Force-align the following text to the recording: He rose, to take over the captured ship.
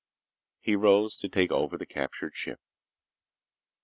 He 0.61 0.75
rose, 0.75 1.15
to 1.17 1.29
take 1.29 1.51
over 1.51 1.77
the 1.77 1.85
captured 1.85 2.35
ship. 2.35 2.59